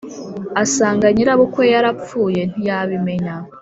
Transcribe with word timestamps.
asanga 0.63 1.05
nyirabukwe 1.15 1.63
yarapfuye 1.73 2.41
ntiyabimenya 2.51 3.35